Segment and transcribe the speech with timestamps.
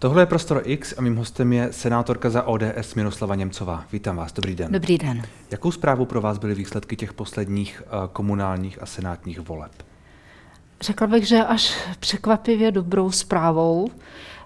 [0.00, 3.84] Tohle je Prostor X a mým hostem je senátorka za ODS Miroslava Němcová.
[3.92, 4.72] Vítám vás, dobrý den.
[4.72, 5.22] Dobrý den.
[5.50, 9.72] Jakou zprávu pro vás byly výsledky těch posledních eh, komunálních a senátních voleb?
[10.80, 13.90] Řekla bych, že až překvapivě dobrou zprávou.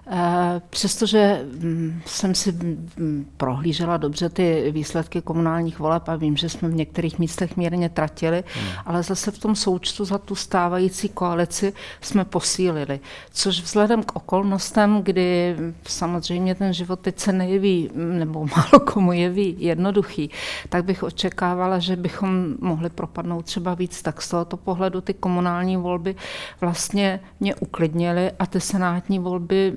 [0.07, 6.49] Eh, přestože mm, jsem si mm, prohlížela dobře ty výsledky komunálních voleb a vím, že
[6.49, 8.67] jsme v některých místech mírně tratili, hmm.
[8.85, 12.99] ale zase v tom součtu za tu stávající koalici jsme posílili.
[13.31, 15.55] Což vzhledem k okolnostem, kdy
[15.87, 20.29] samozřejmě ten život teď se nejeví, nebo málo komu jeví jednoduchý,
[20.69, 24.01] tak bych očekávala, že bychom mohli propadnout třeba víc.
[24.01, 26.15] Tak z tohoto pohledu ty komunální volby
[26.61, 29.73] vlastně mě uklidnily a ty senátní volby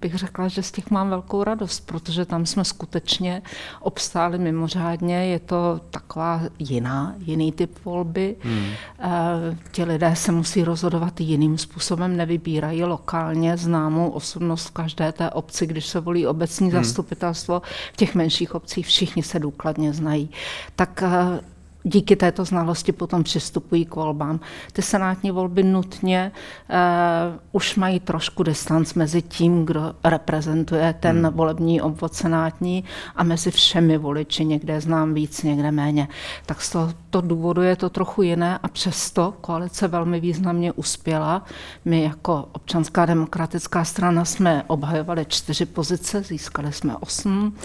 [0.00, 3.42] bych řekla, že z těch mám velkou radost, protože tam jsme skutečně
[3.80, 5.26] obstáli mimořádně.
[5.26, 8.36] Je to taková jiná, jiný typ volby.
[8.40, 8.66] Hmm.
[8.98, 15.30] Eh, ti lidé se musí rozhodovat jiným způsobem, nevybírají lokálně známou osobnost v každé té
[15.30, 16.84] obci, když se volí obecní hmm.
[16.84, 17.62] zastupitelstvo.
[17.92, 20.30] V těch menších obcích všichni se důkladně znají.
[20.76, 21.40] Tak eh,
[21.82, 24.40] díky této znalosti potom přistupují k volbám.
[24.72, 26.32] Ty senátní volby nutně
[26.70, 26.76] uh,
[27.52, 31.36] už mají trošku distanc mezi tím, kdo reprezentuje ten hmm.
[31.36, 32.84] volební obvod senátní
[33.16, 34.44] a mezi všemi voliči.
[34.44, 36.08] Někde znám víc, někde méně.
[36.46, 41.44] Tak z tohoto důvodu je to trochu jiné a přesto koalice velmi významně uspěla.
[41.84, 47.56] My jako občanská demokratická strana jsme obhajovali čtyři pozice, získali jsme osm.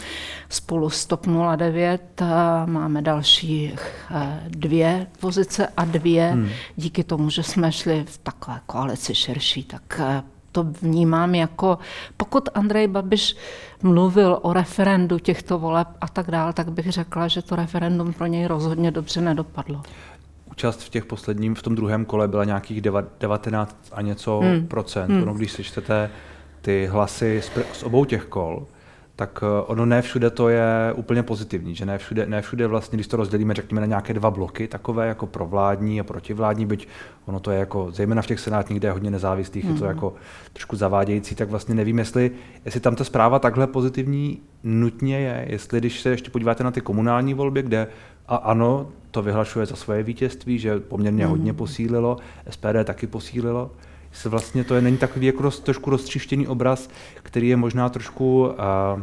[0.49, 2.27] Spolu s TOP 09 uh,
[2.65, 4.04] máme dalších Eh,
[4.47, 6.49] dvě pozice a dvě hmm.
[6.75, 11.77] díky tomu, že jsme šli v takové koalici širší, tak eh, to vnímám jako,
[12.17, 13.35] pokud Andrej Babiš
[13.83, 18.25] mluvil o referendu těchto voleb a tak dále, tak bych řekla, že to referendum pro
[18.25, 19.81] něj rozhodně dobře nedopadlo.
[20.51, 22.81] Účast v těch posledním, v tom druhém kole byla nějakých
[23.19, 24.67] 19 a něco hmm.
[24.67, 25.11] procent.
[25.11, 25.23] Hmm.
[25.23, 26.09] Ono, když sečtete
[26.61, 28.67] ty hlasy z, z obou těch kol,
[29.15, 32.95] tak eh, ono ne všude to je úplně pozitivní, že ne všude, ne všude vlastně,
[32.95, 36.87] když to rozdělíme, řekněme, na nějaké dva bloky, takové jako provládní a protivládní, byť
[37.25, 39.71] ono to je jako, zejména v těch senátních, kde je hodně nezávislých, mm.
[39.71, 39.95] je to mhm.
[39.95, 40.13] jako
[40.53, 42.31] trošku zavádějící, tak vlastně nevím, jestli,
[42.65, 46.81] jestli tam ta zpráva takhle pozitivní nutně je, jestli když se ještě podíváte na ty
[46.81, 47.87] komunální volby, kde
[48.27, 51.29] a ano, to vyhlašuje za svoje vítězství, že poměrně mm.
[51.29, 52.17] hodně posílilo,
[52.49, 53.71] SPD taky posílilo,
[54.15, 56.89] se vlastně to je, není takový jako roz, trošku roztřištěný obraz,
[57.23, 59.01] který je možná trošku, uh,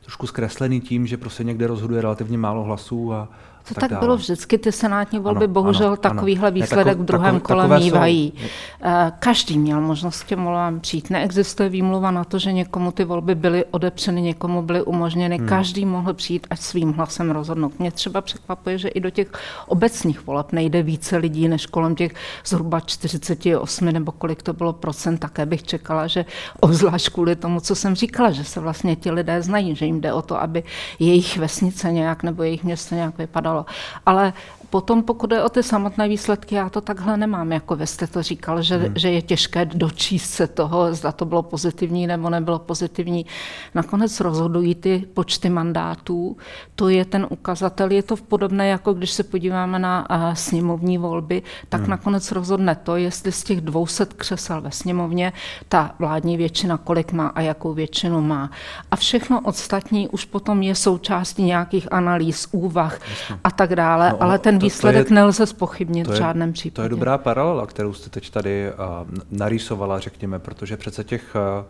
[0.00, 3.28] trošku zkreslený tím, že prostě někde rozhoduje relativně málo hlasů a,
[3.68, 6.54] to tak, tak bylo vždycky, ty senátní volby ano, bohužel ano, takovýhle ano.
[6.54, 8.32] výsledek v druhém takové, kole mývají.
[8.36, 8.46] Jsou...
[8.82, 11.10] Eh, každý měl možnost k těm volbám přijít.
[11.10, 15.38] Neexistuje výmluva na to, že někomu ty volby byly odepřeny, někomu byly umožněny.
[15.38, 15.48] Hmm.
[15.48, 17.78] Každý mohl přijít a svým hlasem rozhodnout.
[17.78, 19.32] Mě třeba překvapuje, že i do těch
[19.66, 22.14] obecních voleb nejde více lidí než kolem těch
[22.44, 25.18] zhruba 48 nebo kolik to bylo procent.
[25.18, 26.24] Také bych čekala, že
[26.60, 30.12] obzvlášť kvůli tomu, co jsem říkala, že se vlastně ti lidé znají, že jim jde
[30.12, 30.62] o to, aby
[30.98, 33.66] jejich vesnice nějak nebo jejich město nějak vypadalo stalo.
[34.04, 34.32] Ale
[34.74, 38.22] Potom, pokud je o ty samotné výsledky, já to takhle nemám, jako vy jste to
[38.22, 38.94] říkal, že, hmm.
[38.96, 43.26] že je těžké dočíst se toho, zda to bylo pozitivní nebo nebylo pozitivní.
[43.74, 46.36] Nakonec rozhodují ty počty mandátů,
[46.74, 51.42] to je ten ukazatel, je to podobné, jako když se podíváme na uh, sněmovní volby,
[51.68, 51.90] tak hmm.
[51.90, 55.32] nakonec rozhodne to, jestli z těch 200 křesel ve sněmovně
[55.68, 58.50] ta vládní většina kolik má a jakou většinu má.
[58.90, 63.00] A všechno ostatní už potom je součástí nějakých analýz, úvah
[63.44, 66.74] a tak dále, no, ale ten výsledek to je, nelze spochybnit v žádném případě.
[66.76, 71.64] To je dobrá paralela, kterou jste teď tady uh, narýsovala, řekněme, protože přece těch uh,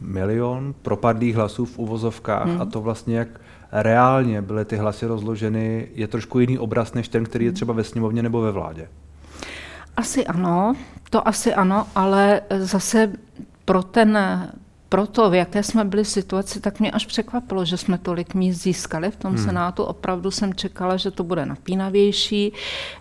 [0.00, 2.62] milion propadlých hlasů v uvozovkách hmm.
[2.62, 3.28] a to vlastně jak
[3.72, 7.84] reálně byly ty hlasy rozloženy, je trošku jiný obraz než ten, který je třeba ve
[7.84, 8.88] sněmovně nebo ve vládě.
[9.96, 10.74] Asi ano,
[11.10, 13.12] to asi ano, ale zase
[13.64, 14.18] pro ten
[14.88, 18.62] pro to, v jaké jsme byli situaci, tak mě až překvapilo, že jsme tolik míst
[18.62, 19.44] získali v tom hmm.
[19.44, 19.84] Senátu.
[19.84, 22.52] Opravdu jsem čekala, že to bude napínavější,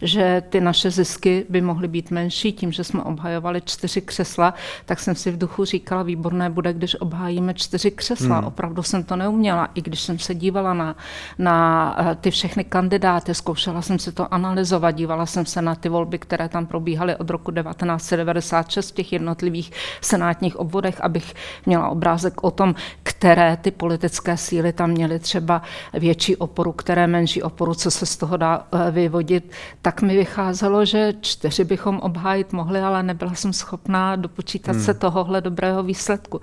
[0.01, 2.53] že ty naše zisky by mohly být menší.
[2.53, 4.53] Tím, že jsme obhajovali čtyři křesla,
[4.85, 8.37] tak jsem si v duchu říkala, výborné bude, když obhájíme čtyři křesla.
[8.37, 8.47] Hmm.
[8.47, 10.95] Opravdu jsem to neuměla, i když jsem se dívala na,
[11.37, 15.89] na eh, ty všechny kandidáty, zkoušela jsem si to analyzovat, dívala jsem se na ty
[15.89, 19.71] volby, které tam probíhaly od roku 1996 v těch jednotlivých
[20.01, 21.33] senátních obvodech, abych
[21.65, 25.61] měla měla obrázek o tom, které ty politické síly tam měly třeba
[25.93, 29.51] větší oporu, které menší oporu, co se z toho dá eh, vyvodit,
[29.81, 34.85] tak mi vycházelo, že čtyři bychom obhájit mohli, ale nebyla jsem schopná dopočítat hmm.
[34.85, 36.41] se tohohle dobrého výsledku.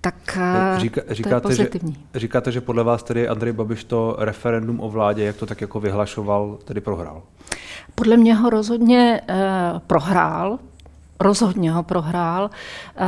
[0.00, 1.92] Tak eh, Říká, říkáte, to je pozitivní.
[2.14, 5.60] Že, říkáte, že podle vás tedy Andrej Babiš to referendum o vládě, jak to tak
[5.60, 7.22] jako vyhlašoval, tedy prohrál?
[7.94, 9.36] Podle mě ho rozhodně eh,
[9.86, 10.58] prohrál,
[11.20, 12.44] rozhodně ho prohrál.
[12.44, 13.06] Uh,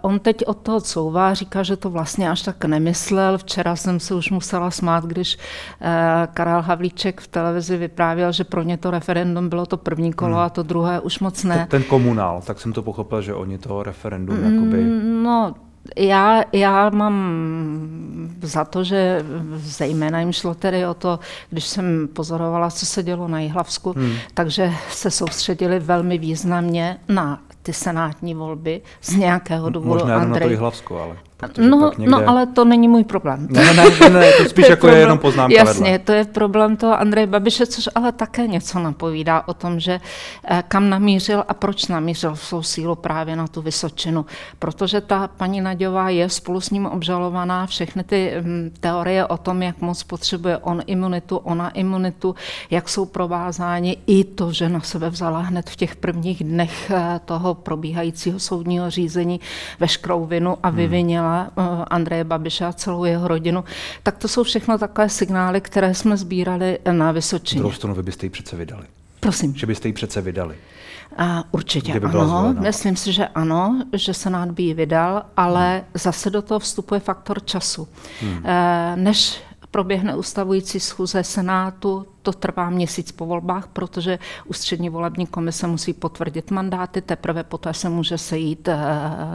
[0.00, 3.38] on teď od toho couvá, říká, že to vlastně až tak nemyslel.
[3.38, 5.88] Včera jsem se už musela smát, když uh,
[6.34, 10.44] Karel Havlíček v televizi vyprávěl, že pro ně to referendum bylo to první kolo hmm.
[10.44, 11.56] a to druhé už moc ne.
[11.56, 14.84] Ten, ten komunál, tak jsem to pochopil, že oni to referendum mm, jakoby...
[15.22, 15.54] No,
[15.96, 17.46] já, já mám
[18.42, 19.24] za to, že
[19.56, 21.18] zejména jim šlo tedy o to,
[21.50, 24.12] když jsem pozorovala, co se dělo na Jihlavsku, hmm.
[24.34, 30.00] takže se soustředili velmi významně na ty senátní volby z nějakého důvodu.
[30.00, 30.40] Možná Andrej...
[30.40, 31.16] na to Jihlavsko, ale.
[31.58, 32.10] No, někde...
[32.10, 33.48] no, ale to není můj problém.
[33.50, 35.98] Ne, ne, ne, ne to spíš to je jako problém, je jenom poznámka Jasně, vedle.
[35.98, 40.00] to je problém toho Andreje Babiše, což ale také něco napovídá o tom, že
[40.44, 44.26] eh, kam namířil a proč namířil svou sílu právě na tu Vysočinu.
[44.58, 49.62] Protože ta paní Naďová je spolu s ním obžalovaná všechny ty hm, teorie o tom,
[49.62, 52.34] jak moc potřebuje on imunitu, ona imunitu,
[52.70, 57.20] jak jsou provázáni i to, že na sebe vzala hned v těch prvních dnech eh,
[57.24, 59.40] toho probíhajícího soudního řízení
[59.80, 60.76] veškerou vinu a hmm.
[60.76, 61.68] vyvinila hmm.
[61.90, 63.64] Andreje Babiše a celou jeho rodinu,
[64.02, 67.60] tak to jsou všechno takové signály, které jsme sbírali na Vysočině.
[67.60, 68.84] Druhou stranu vy byste ji přece vydali.
[69.20, 69.54] Prosím.
[69.54, 70.56] Že byste ji přece vydali.
[71.18, 75.84] A určitě Kdyby ano, myslím si, že ano, že Senát by ji vydal, ale hmm.
[75.94, 77.88] zase do toho vstupuje faktor času.
[78.20, 78.42] Hmm.
[78.44, 85.66] Eh, než proběhne ustavující schůze Senátu, to trvá měsíc po volbách, protože ústřední volební komise
[85.66, 88.78] musí potvrdit mandáty, teprve poté se může sejít eh,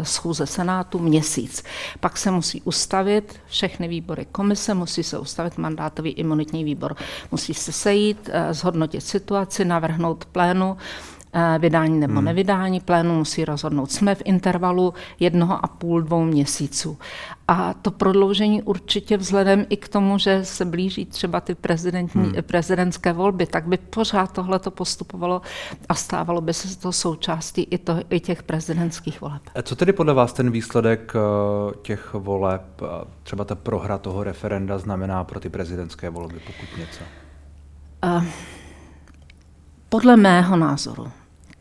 [0.04, 1.64] schůze Senátu měsíc.
[2.00, 6.96] Pak se musí ustavit všechny výbory komise, musí se ustavit mandátový imunitní výbor.
[7.32, 10.78] Musí se sejít, eh, zhodnotit situaci, navrhnout plénu,
[11.60, 12.26] vydání nebo hmm.
[12.26, 13.92] nevydání plénu musí rozhodnout.
[13.92, 16.98] Jsme v intervalu jednoho a půl, dvou měsíců.
[17.48, 22.34] A to prodloužení určitě vzhledem i k tomu, že se blíží třeba ty prezidentní, hmm.
[22.42, 25.42] prezidentské volby, tak by pořád tohle to postupovalo
[25.90, 29.42] a stávalo by se to součástí i, to, i těch prezidentských voleb.
[29.56, 32.86] A co tedy podle vás ten výsledek eh, těch voleb, eh,
[33.24, 37.04] třeba ta prohra toho referenda znamená pro ty prezidentské volby, pokud něco?
[38.04, 38.26] Uh,
[39.90, 41.12] podle mého názoru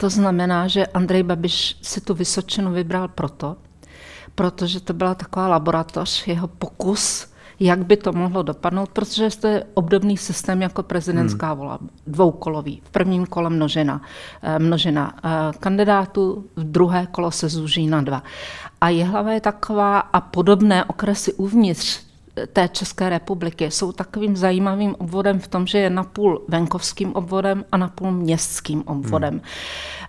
[0.00, 3.56] to znamená, že Andrej Babiš si tu Vysočinu vybral proto,
[4.34, 7.26] protože to byla taková laboratoř, jeho pokus,
[7.60, 11.58] jak by to mohlo dopadnout, protože to je obdobný systém jako prezidentská hmm.
[11.58, 12.80] vola, dvoukolový.
[12.84, 14.00] V prvním kole množina,
[14.42, 15.28] eh, množina eh,
[15.60, 18.22] kandidátů, v druhé kolo se zúží na dva.
[18.80, 22.09] A Jihlava je taková a podobné okresy uvnitř
[22.52, 27.76] té České republiky jsou takovým zajímavým obvodem v tom, že je napůl venkovským obvodem a
[27.76, 29.34] napůl městským obvodem.
[29.34, 29.42] Hmm.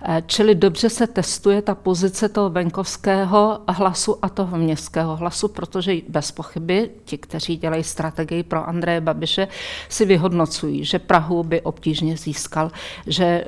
[0.04, 5.96] Eh, čili dobře se testuje ta pozice toho venkovského hlasu a toho městského hlasu, protože
[6.10, 9.48] bez pochyby ti, kteří dělají strategii pro Andreje Babiše,
[9.90, 12.72] si vyhodnocují, že Prahu by obtížně získal,
[13.08, 13.46] že eh,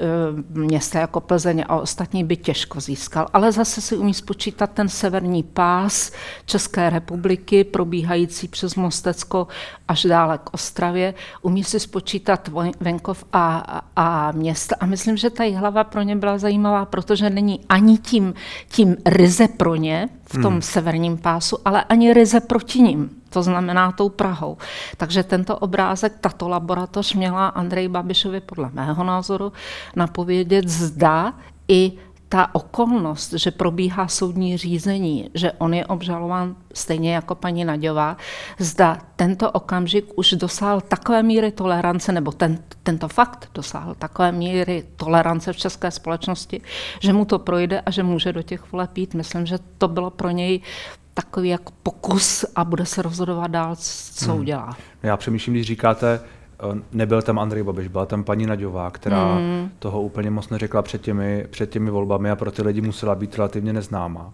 [0.49, 5.43] města jako Plzeň a ostatní by těžko získal, ale zase si umí spočítat ten severní
[5.43, 6.11] pás
[6.45, 9.47] České republiky, probíhající přes Mostecko
[9.87, 12.49] až dále k Ostravě, umí si spočítat
[12.79, 17.29] venkov a, a, a města a myslím, že ta hlava pro ně byla zajímavá, protože
[17.29, 18.33] není ani tím,
[18.69, 20.61] tím ryze pro ně v tom hmm.
[20.61, 23.09] severním pásu, ale ani ryze proti ním.
[23.29, 24.57] To znamená tou Prahou.
[24.97, 29.53] Takže tento obrázek, tato laboratoř měla Andrej Babišovi podle mého názoru
[29.95, 31.33] napovědět, zda
[31.67, 31.91] i
[32.33, 38.17] ta okolnost, že probíhá soudní řízení, že on je obžalován stejně jako paní Naďová,
[38.59, 44.83] zda tento okamžik už dosáhl takové míry tolerance, nebo ten, tento fakt dosáhl takové míry
[44.95, 46.61] tolerance v české společnosti,
[46.99, 49.13] že mu to projde a že může do těch voleb jít.
[49.13, 50.61] Myslím, že to bylo pro něj
[51.13, 53.75] takový jako pokus a bude se rozhodovat dál,
[54.13, 54.39] co hmm.
[54.39, 54.77] udělá.
[55.03, 56.19] Já přemýšlím, když říkáte,
[56.91, 59.69] nebyl tam Andrej Babiš, byla tam paní Naďová, která mm.
[59.79, 63.35] toho úplně moc neřekla před těmi, před těmi volbami a pro ty lidi musela být
[63.35, 64.33] relativně neznámá.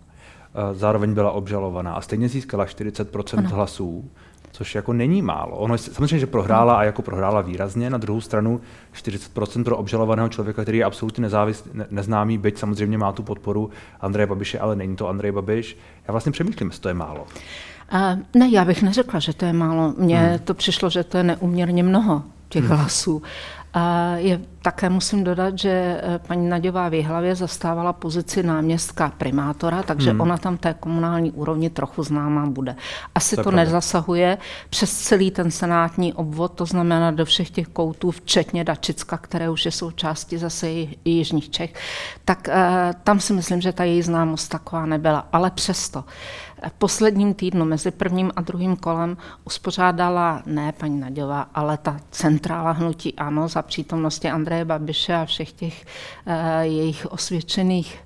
[0.56, 3.50] Eh, zároveň byla obžalovaná a stejně získala 40% ano.
[3.50, 4.10] hlasů,
[4.52, 5.58] což jako není málo.
[5.58, 8.62] Ono samozřejmě, že prohrála a jako prohrála výrazně, na druhou stranu
[8.94, 13.70] 40% pro obžalovaného člověka, který je absolutně nezávis, ne, neznámý, byť samozřejmě má tu podporu
[14.02, 15.78] Andreje Babiše, ale není to Andrej Babiš.
[16.08, 17.28] Já vlastně přemýšlím, jestli to je málo.
[18.36, 19.93] Ne, já bych neřekla, že to je málo.
[19.98, 20.39] Mně hmm.
[20.39, 22.77] to přišlo, že to je neuměrně mnoho těch hmm.
[22.77, 23.22] hlasů.
[23.74, 29.84] A je, také musím dodat, že eh, paní Naďová v Jihlavě zastávala pozici náměstka primátora,
[29.84, 30.22] takže hmm.
[30.22, 32.75] ona tam té komunální úrovni trochu známá bude.
[33.16, 34.38] Asi to, to nezasahuje
[34.70, 39.66] přes celý ten senátní obvod, to znamená do všech těch koutů, včetně Dačicka, které už
[39.66, 41.74] je součástí zase i Jižních Čech,
[42.25, 42.54] tak uh,
[43.04, 45.28] tam si myslím, že ta její známost taková nebyla.
[45.32, 46.04] Ale přesto
[46.68, 52.72] v posledním týdnu mezi prvním a druhým kolem uspořádala ne paní Naďová, ale ta centrála
[52.72, 55.86] hnutí ANO za přítomnosti Andreje Babiše a všech těch
[56.28, 58.00] uh, jejich osvědčených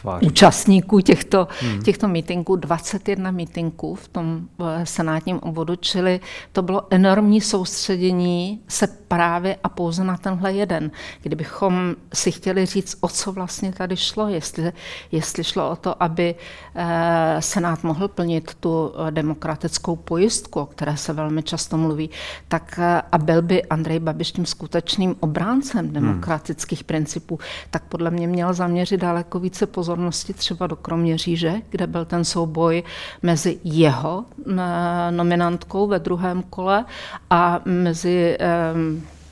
[0.00, 0.26] Tváří.
[0.26, 1.82] účastníků těchto, hmm.
[1.82, 6.20] těchto mítinků, 21 mítinků v tom eh, senátním obvodu, čili
[6.52, 10.90] to bylo enormní soustředění se právě a pouze na tenhle jeden.
[11.22, 14.72] Kdybychom si chtěli říct, o co vlastně tady šlo, jestli,
[15.12, 16.34] jestli šlo o to, aby
[16.74, 22.10] eh, Senát mohl plnit tu eh, demokratickou pojistku, o které se velmi často mluví,
[22.48, 22.80] tak
[23.12, 25.94] a byl by Andrej Babiš tím skutečným obráncem hmm.
[25.94, 26.86] demokratických hmm.
[26.86, 27.38] principů,
[27.70, 32.82] tak podle mě měl zaměřit daleko více pozornosti třeba do Kroměříže, kde byl ten souboj
[33.22, 36.84] mezi jeho eh, nominantkou ve druhém kole
[37.30, 38.38] a mezi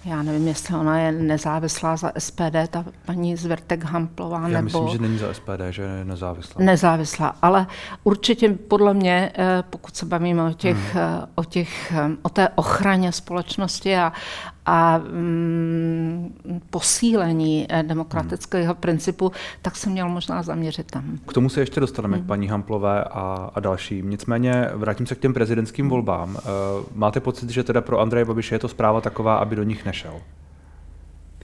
[0.07, 4.63] já nevím, jestli ona je nezávislá za SPD, ta paní Zvertek Hamplová, Já nebo...
[4.63, 6.65] myslím, že není za SPD, že je nezávislá.
[6.65, 7.67] Nezávislá, ale
[8.05, 11.03] určitě podle mě, eh, pokud se bavíme o, těch, hmm.
[11.03, 14.13] Eh, o, těch, o té ochraně společnosti a,
[14.67, 16.35] a mm,
[16.71, 18.81] posílení eh, demokratického hmm.
[18.81, 19.33] principu,
[19.63, 21.19] tak se měl možná zaměřit tam.
[21.29, 22.25] K tomu se ještě dostaneme, hmm.
[22.25, 24.11] k paní Hamplové a, a dalším.
[24.11, 26.35] Nicméně vrátím se k těm prezidentským volbám.
[26.35, 26.41] Uh,
[26.95, 30.21] máte pocit, že teda pro Andreje Babiše je to zpráva taková, aby do nich nešel?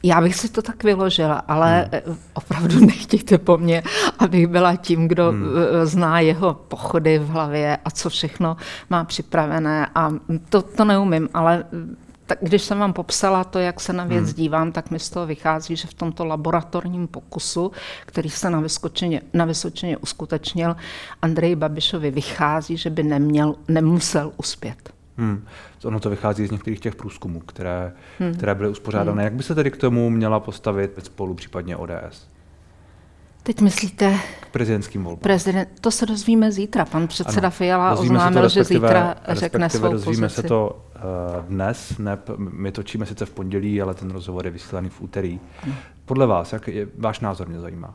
[0.04, 1.88] Já bych si to tak vyložila, ale hmm.
[1.92, 3.82] Eh, opravdu nechtějte po mně,
[4.18, 5.44] abych byla tím, kdo hmm.
[5.84, 8.56] zná jeho pochody v hlavě a co všechno
[8.90, 9.86] má připravené.
[9.94, 10.12] A
[10.48, 11.64] to, to neumím, ale
[12.26, 14.34] tak když jsem vám popsala to, jak se na věc hmm.
[14.34, 17.72] dívám, tak mi z toho vychází, že v tomto laboratorním pokusu,
[18.06, 20.76] který se na Vysočině, na Vysočině uskutečnil,
[21.22, 24.92] Andrej Babišovi vychází, že by neměl, nemusel uspět.
[25.16, 25.44] Hmm.
[25.84, 28.34] Ono to vychází z některých těch průzkumů, které, hmm.
[28.34, 29.12] které byly uspořádané.
[29.12, 29.24] Hmm.
[29.24, 32.26] Jak by se tedy k tomu měla postavit spolu, případně ODS?
[33.42, 34.18] Teď myslíte...
[34.40, 35.20] K prezidentským volbám.
[35.20, 36.84] Prezident, to se dozvíme zítra.
[36.84, 40.42] Pan předseda ano, Fiala oznámil, že zítra řekne svou dozvíme pozici.
[40.42, 40.84] se to
[41.48, 45.40] dnes, ne, my točíme sice v pondělí, ale ten rozhovor je vysílaný v úterý.
[45.62, 45.74] Hmm.
[46.04, 47.94] Podle vás, jak je, váš názor mě zajímá?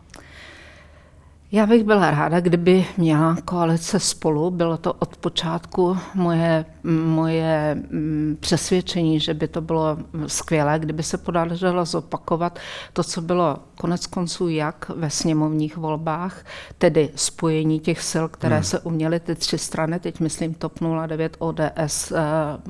[1.51, 4.51] Já bych byla ráda, kdyby měla koalice spolu.
[4.51, 6.65] Bylo to od počátku moje,
[7.05, 12.59] moje mm, přesvědčení, že by to bylo skvělé, kdyby se podařilo zopakovat
[12.93, 16.45] to, co bylo konec konců jak ve sněmovních volbách,
[16.77, 18.63] tedy spojení těch sil, které hmm.
[18.63, 20.73] se uměly, ty tři strany, teď myslím TOP
[21.07, 22.13] 09, ODS,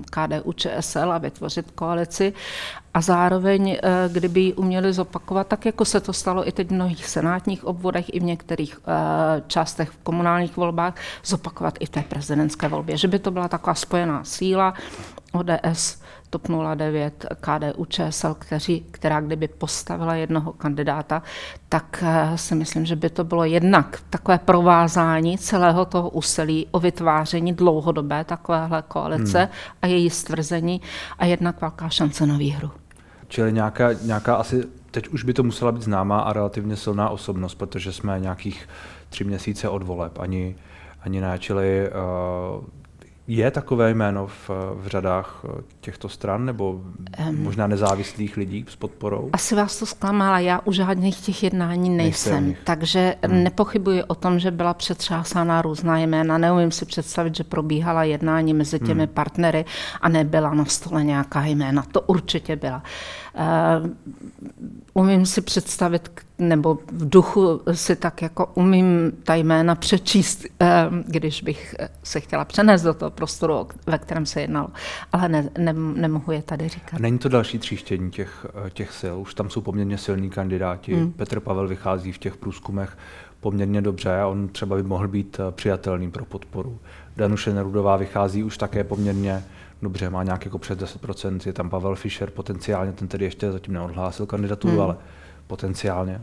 [0.09, 2.33] KDU, ČSL a vytvořit koalici
[2.97, 6.73] a zároveň, eh, kdyby ji uměli zopakovat, tak jako se to stalo i teď v
[6.73, 12.01] mnohých senátních obvodech, i v některých eh, částech v komunálních volbách, zopakovat i v té
[12.01, 12.97] prezidentské volbě.
[12.97, 14.73] Že by to byla taková spojená síla
[15.33, 21.23] ODS, TOP 09, KDU, ČSL, kteří, která kdyby postavila jednoho kandidáta,
[21.69, 26.79] tak eh, si myslím, že by to bylo jednak takové provázání celého toho úsilí o
[26.79, 29.49] vytváření dlouhodobé takovéhle koalice hmm.
[29.81, 30.81] a její stvrzení
[31.19, 32.71] a jednak velká šance na výhru.
[33.27, 37.55] Čili nějaká, nějaká asi, teď už by to musela být známá a relativně silná osobnost,
[37.55, 38.69] protože jsme nějakých
[39.09, 40.55] tři měsíce od voleb, ani,
[41.01, 42.65] ani ne, čili uh,
[43.27, 48.75] je takové jméno v, v řadách eh, těchto stran nebo um, možná nezávislých lidí s
[48.75, 49.29] podporou?
[49.33, 53.43] Asi vás to zklamala, já u žádných těch jednání nejsem, takže hmm.
[53.43, 56.37] nepochybuji o tom, že byla přetřásána různá jména.
[56.37, 59.13] Neumím si představit, že probíhala jednání mezi těmi hmm.
[59.13, 59.65] partnery
[60.01, 61.83] a nebyla na stole nějaká jména.
[61.91, 62.77] To určitě byla.
[62.77, 62.81] Uh,
[64.93, 70.67] umím si představit, nebo v duchu si tak jako umím ta jména přečíst, uh,
[71.07, 74.67] když bych se chtěla přenést do toho prostoru, ve kterém se jednalo.
[75.13, 76.99] Ale ne, ne, nemohu je tady říkat.
[76.99, 79.15] Není to další tříštění těch, těch sil?
[79.19, 80.95] Už tam jsou poměrně silní kandidáti.
[80.95, 81.11] Hmm.
[81.11, 82.97] Petr Pavel vychází v těch průzkumech
[83.39, 84.23] poměrně dobře.
[84.25, 86.79] On třeba by mohl být přijatelný pro podporu.
[87.17, 89.43] Danuše Nerudová vychází už také poměrně
[89.81, 93.73] dobře, má nějak jako přes 10%, je tam Pavel Fischer potenciálně, ten tedy ještě zatím
[93.73, 94.81] neodhlásil kandidaturu, hmm.
[94.81, 94.97] ale
[95.47, 96.21] potenciálně.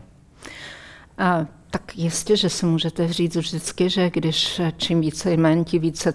[1.17, 6.13] A, tak jistě, že si můžete říct vždycky, že když čím více jmén, tím více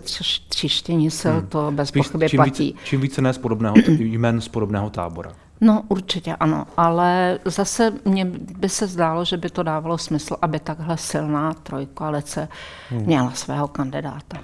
[0.49, 1.47] třištění sil, hmm.
[1.47, 2.65] to bez Spíš, pochyby čím platí.
[2.65, 5.33] Víc, čím více ne z podobného, jmén z podobného tábora.
[5.61, 8.25] No určitě ano, ale zase mně
[8.59, 12.49] by se zdálo, že by to dávalo smysl, aby takhle silná trojkoalice
[12.91, 13.03] hmm.
[13.03, 14.39] měla svého kandidáta.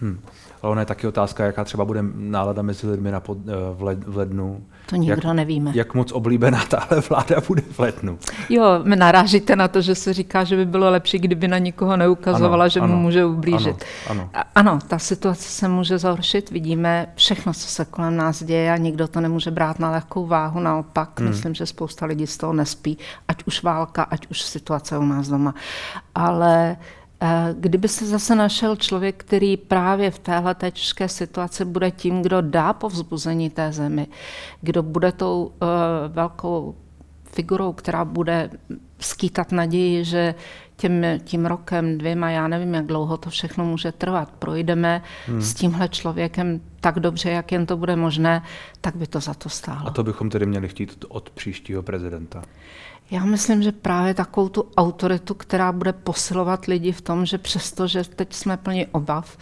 [0.00, 0.20] Hmm.
[0.66, 3.82] Ale ona je taky otázka, jaká třeba bude nálada mezi lidmi na pod, eh, v,
[3.82, 4.64] led, v lednu.
[4.86, 5.72] To nikdo jak, nevíme.
[5.74, 8.18] Jak moc oblíbená tahle vláda bude v lednu.
[8.48, 12.64] Jo, narážíte na to, že se říká, že by bylo lepší, kdyby na nikoho neukazovala,
[12.64, 13.84] ano, že mu může ublížit.
[14.10, 14.44] Ano, ano.
[14.54, 19.08] ano, ta situace se může zhoršit, vidíme všechno, co se kolem nás děje a nikdo
[19.08, 21.20] to nemůže brát na lehkou váhu, naopak.
[21.20, 21.28] Hmm.
[21.28, 25.28] Myslím, že spousta lidí z toho nespí, ať už válka, ať už situace u nás
[25.28, 25.54] doma.
[26.14, 26.76] Ale
[27.52, 32.72] kdyby se zase našel člověk, který právě v téhle těžké situaci bude tím, kdo dá
[32.72, 34.06] povzbuzení té zemi,
[34.60, 35.68] kdo bude tou uh,
[36.08, 36.74] velkou
[37.24, 38.50] figurou, která bude
[38.98, 40.34] skýtat naději, že
[40.76, 45.42] tím, tím rokem, dvěma, já nevím, jak dlouho to všechno může trvat, projdeme hmm.
[45.42, 48.42] s tímhle člověkem tak dobře, jak jen to bude možné,
[48.80, 49.88] tak by to za to stálo.
[49.88, 52.42] A to bychom tedy měli chtít od příštího prezidenta.
[53.10, 57.86] Já myslím, že právě takovou tu autoritu, která bude posilovat lidi v tom, že přesto,
[57.86, 59.36] že teď jsme plni obav,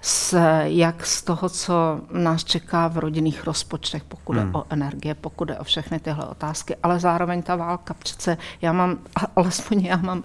[0.00, 4.46] z, jak z toho, co nás čeká v rodinných rozpočtech, pokud hmm.
[4.46, 6.76] je o energie, pokud je o všechny tyhle otázky.
[6.82, 8.98] Ale zároveň ta válka přece, já mám,
[9.36, 10.22] alespoň já mám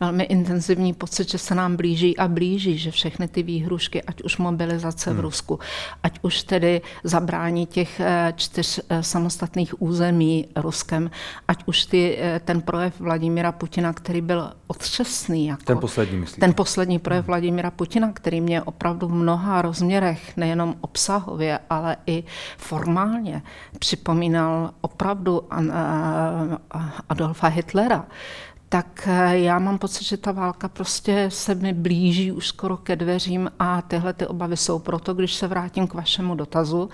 [0.00, 4.36] velmi intenzivní pocit, že se nám blíží a blíží, že všechny ty výhrušky, ať už
[4.36, 5.18] mobilizace hmm.
[5.18, 5.58] v Rusku,
[6.02, 11.10] ať už tedy zabrání těch eh, čtyř eh, samostatných území Ruskem,
[11.48, 15.46] ať už ty, eh, ten projev Vladimira Putina, který byl otřesný.
[15.46, 16.40] Jako, ten poslední, myslíte?
[16.40, 17.26] Ten poslední projev hmm.
[17.26, 22.24] Vladimira Putina, který mě opravdu mnoha rozměrech, nejenom obsahově, ale i
[22.56, 23.42] formálně
[23.78, 25.42] připomínal opravdu
[27.08, 28.06] Adolfa Hitlera,
[28.68, 32.96] tak eh, já mám pocit, že ta válka prostě se mi blíží už skoro ke
[32.96, 36.90] dveřím a tyhle ty obavy jsou proto, když se vrátím k vašemu dotazu,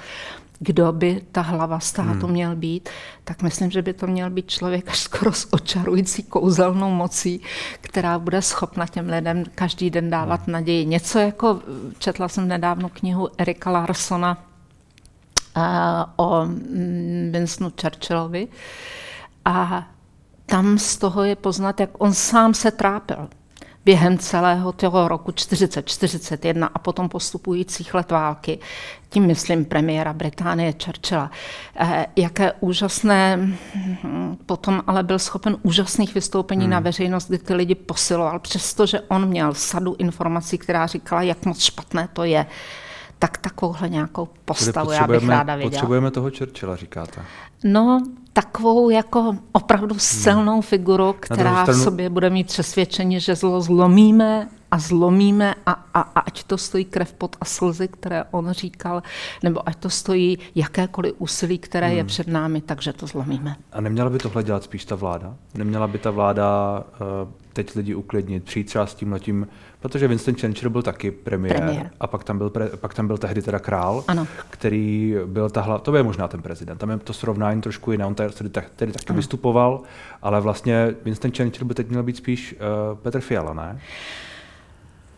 [0.59, 2.31] kdo by ta hlava státu hmm.
[2.31, 2.89] měl být,
[3.25, 7.41] tak myslím, že by to měl být člověk až skoro s očarující kouzelnou mocí,
[7.81, 10.53] která bude schopna těm lidem každý den dávat hmm.
[10.53, 10.87] naději.
[10.87, 11.61] Něco jako,
[11.99, 14.45] četla jsem nedávno knihu Erika Larsona
[15.57, 15.63] uh,
[16.17, 18.49] o mm, Winstonu Churchillovi
[19.45, 19.87] a
[20.47, 23.29] tam z toho je poznat, jak on sám se trápil
[23.85, 28.59] během celého toho roku 40, 41 a potom postupujících let války,
[29.09, 31.31] tím myslím premiéra Británie Churchilla,
[31.77, 33.49] eh, jaké úžasné,
[34.47, 36.71] potom ale byl schopen úžasných vystoupení hmm.
[36.71, 41.61] na veřejnost, kdy ty lidi posiloval, přestože on měl sadu informací, která říkala, jak moc
[41.61, 42.47] špatné to je
[43.19, 45.71] tak takovouhle nějakou postavu já bych ráda viděla.
[45.71, 47.21] Potřebujeme toho Churchilla, říkáte?
[47.65, 50.63] No, takovou jako opravdu silnou hmm.
[50.63, 51.81] figuru, která stranu...
[51.81, 56.59] v sobě bude mít přesvědčení, že zlo zlomíme a zlomíme a, a, a ať to
[56.59, 59.03] stojí krev pod a slzy, které on říkal,
[59.43, 61.97] nebo ať to stojí jakékoliv úsilí, které hmm.
[61.97, 63.57] je před námi, takže to zlomíme.
[63.73, 65.35] A neměla by tohle dělat spíš ta vláda?
[65.55, 69.49] Neměla by ta vláda uh, teď lidi uklidnit, přijít třeba s tím letím,
[69.81, 71.91] protože Winston Churchill byl taky premiér, premiér.
[72.01, 74.27] a pak tam byl, pre, pak tam byl tehdy teda král, ano.
[74.51, 78.07] který byl ta hla, to je možná ten prezident, tam je to srovnání trošku jiné,
[78.07, 79.17] on tady, tady, tady taky ano.
[79.17, 79.81] vystupoval,
[80.23, 83.81] ale vlastně Winston Churchill by teď měl být spíš uh, Petr Fiala, ne?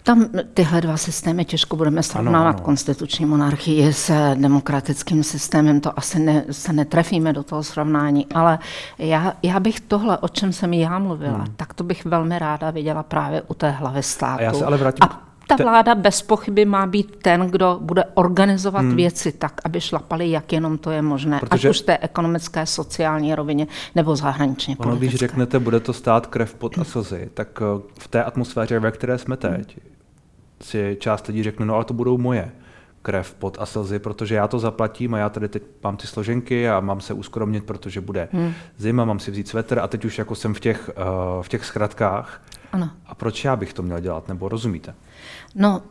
[0.03, 2.61] Tam tyhle dva systémy těžko budeme srovnávat.
[2.61, 8.59] Konstituční monarchii s demokratickým systémem, to asi ne, se netrefíme do toho srovnání, ale
[8.99, 11.55] já, já bych tohle, o čem jsem já mluvila, hmm.
[11.57, 14.40] tak to bych velmi ráda viděla právě u té hlavy státu.
[14.40, 15.09] A já se ale vrátím...
[15.11, 18.97] A ta vláda bez pochyby má být ten, kdo bude organizovat hmm.
[18.97, 21.69] věci tak, aby šlapaly, jak jenom to je možné, Protože...
[21.69, 26.55] ať už té ekonomické, sociální rovině nebo zahraničně ono, Když řeknete, bude to stát krev
[26.55, 29.79] pod a slzy, tak eh, v té atmosféře, ve které jsme teď,
[30.63, 32.53] si část lidí řekne, no ale to budou moje
[33.03, 36.69] krev, pot a slzy, protože já to zaplatím a já tady teď mám ty složenky
[36.69, 38.53] a mám se uskromnit, protože bude hmm.
[38.77, 40.91] zima, mám si vzít svetr a teď už jako jsem v těch,
[41.37, 42.43] uh, v těch zkratkách.
[42.73, 42.91] Ano.
[43.07, 44.95] A proč já bych to měl dělat, nebo rozumíte?
[45.55, 45.83] No,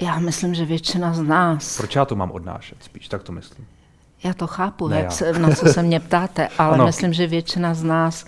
[0.00, 1.76] já myslím, že většina z nás...
[1.76, 3.66] Proč já to mám odnášet, spíš, tak to myslím.
[4.24, 5.10] Já to chápu, ne, jak já.
[5.10, 6.86] Se, na co se mě ptáte, ale ano.
[6.86, 8.26] myslím, že většina z nás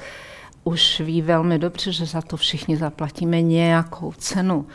[0.64, 4.66] už ví velmi dobře, že za to všichni zaplatíme nějakou cenu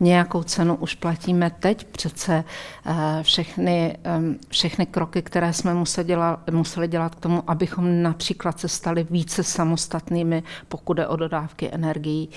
[0.00, 1.84] nějakou cenu už platíme teď.
[1.84, 2.44] Přece
[2.86, 3.98] eh, všechny,
[4.48, 9.42] všechny kroky, které jsme museli dělat, museli dělat k tomu, abychom například se stali více
[9.42, 12.28] samostatnými, pokud jde o dodávky energií.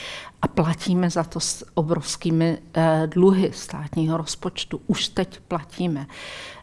[0.41, 4.81] A platíme za to s obrovskými eh, dluhy státního rozpočtu.
[4.87, 6.07] Už teď platíme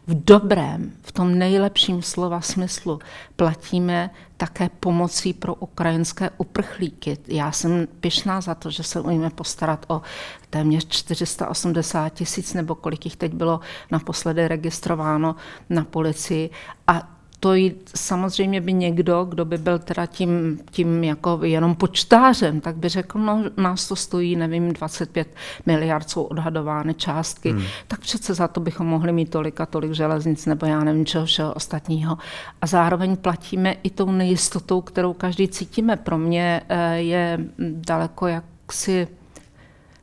[0.09, 2.99] v dobrém, v tom nejlepším slova smyslu
[3.35, 7.17] platíme také pomocí pro ukrajinské uprchlíky.
[7.27, 10.01] Já jsem pyšná za to, že se umíme postarat o
[10.49, 13.59] téměř 480 tisíc, nebo kolik jich teď bylo
[13.91, 15.35] naposledy registrováno
[15.69, 16.49] na policii.
[16.87, 17.53] A to
[17.95, 23.19] samozřejmě by někdo, kdo by byl teda tím, tím jako jenom počtářem, tak by řekl,
[23.19, 25.27] no nás to stojí, nevím, 25
[25.65, 27.63] miliard jsou odhadovány částky, hmm.
[27.87, 31.25] tak přece za to bychom mohli mít tolik a tolik železnic nebo já nevím čeho
[31.25, 32.17] všeho ostatního.
[32.61, 35.95] A zároveň platíme i tou nejistotou, kterou každý cítíme.
[35.95, 39.07] Pro mě eh, je daleko jaksi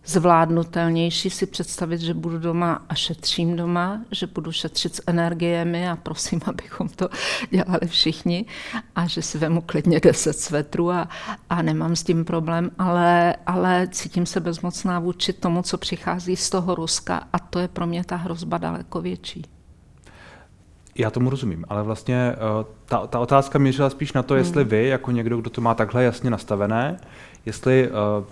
[0.07, 5.97] zvládnutelnější si představit, že budu doma a šetřím doma, že budu šetřit s energiemi a
[5.97, 7.09] prosím, abychom to
[7.51, 8.45] dělali všichni
[8.95, 11.09] a že si vemu klidně 10 svetrů a,
[11.51, 16.51] a nemám s tím problém, ale, ale cítím se bezmocná vůči tomu, co přichází z
[16.51, 19.42] toho Ruska a to je pro mě ta hrozba daleko větší.
[20.99, 24.38] Já tomu rozumím, ale vlastně uh, ta, ta otázka měřila spíš na to, hmm.
[24.38, 26.97] jestli vy, jako někdo, kdo to má takhle jasně nastavené,
[27.47, 28.27] jestli uh,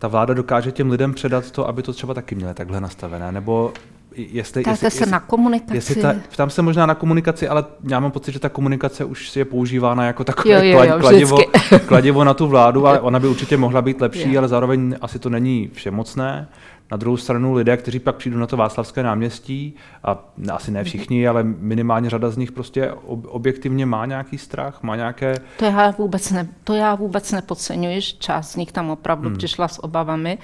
[0.00, 3.72] ta vláda dokáže těm lidem předat to, aby to třeba taky měli takhle nastavené, nebo
[4.16, 4.62] jestli...
[4.62, 5.76] Ptáte jestli, se jestli, na komunikaci.
[5.76, 9.36] Jestli ta, ptám se možná na komunikaci, ale já mám pocit, že ta komunikace už
[9.36, 11.38] je používána jako takové jo, jo, jo, kladivo,
[11.86, 14.38] kladivo na tu vládu, ale ona by určitě mohla být lepší, jo.
[14.38, 16.48] ale zároveň asi to není všemocné.
[16.90, 19.74] Na druhou stranu lidé, kteří pak přijdou na to Václavské náměstí,
[20.04, 22.92] a asi ne všichni, ale minimálně řada z nich prostě
[23.26, 25.34] objektivně má nějaký strach, má nějaké...
[25.56, 29.38] To já vůbec, ne, to já vůbec nepodceňuji, část z nich tam opravdu hmm.
[29.38, 30.38] přišla s obavami.